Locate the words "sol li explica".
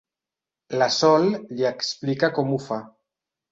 0.95-2.33